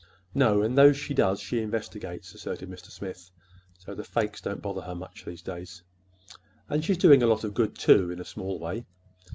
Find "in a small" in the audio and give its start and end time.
8.09-8.57